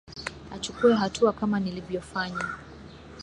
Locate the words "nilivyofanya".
1.59-2.45